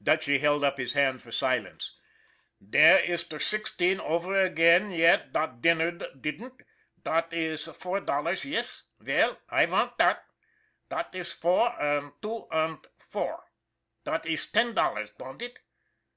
[0.00, 1.96] Dutchy held up his hand for silence."
[2.70, 6.64] Dere iss der sixteen over again yet dot dinnered didn'd.
[7.02, 8.84] Dot iss four dollars yess?
[9.00, 10.22] Veil, I vant dot.
[10.88, 13.42] Dot iss four und two and four.
[14.04, 15.58] Dot iss ten dollars don'd it?